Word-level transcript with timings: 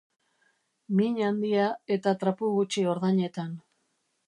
Min 0.99 1.19
handia 1.25 1.67
eta 1.97 2.15
trapu 2.23 2.51
gutxi 2.57 2.87
ordainetan. 2.97 3.57